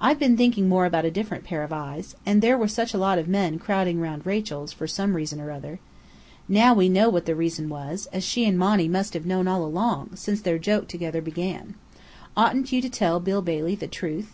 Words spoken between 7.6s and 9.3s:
was as she and Monny must have